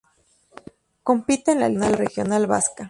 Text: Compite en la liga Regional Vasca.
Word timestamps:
Compite 1.03 1.51
en 1.51 1.59
la 1.59 1.69
liga 1.69 1.89
Regional 1.89 2.47
Vasca. 2.47 2.73